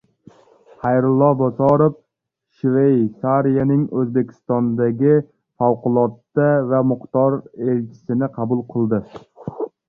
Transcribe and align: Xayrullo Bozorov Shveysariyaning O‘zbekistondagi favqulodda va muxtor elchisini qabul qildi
Xayrullo 0.83 1.25
Bozorov 1.41 1.91
Shveysariyaning 2.61 3.83
O‘zbekistondagi 3.99 5.13
favqulodda 5.65 6.49
va 6.73 6.81
muxtor 6.93 7.39
elchisini 7.69 8.33
qabul 8.41 8.65
qildi 8.75 9.03